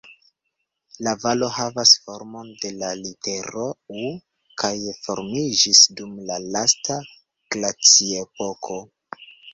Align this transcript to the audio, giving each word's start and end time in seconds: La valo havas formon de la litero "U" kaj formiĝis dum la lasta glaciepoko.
La 1.07 1.11
valo 1.23 1.49
havas 1.57 1.91
formon 2.05 2.47
de 2.63 2.71
la 2.77 2.89
litero 3.01 3.65
"U" 4.05 4.09
kaj 4.63 4.73
formiĝis 5.03 5.83
dum 6.01 6.19
la 6.31 6.39
lasta 6.57 6.99
glaciepoko. 7.57 8.81